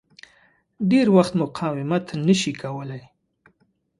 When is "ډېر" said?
0.91-1.07